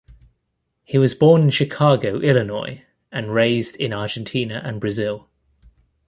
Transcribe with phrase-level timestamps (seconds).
[0.83, 5.29] He was born in Chicago, Illinois, and raised in Argentina and Brazil.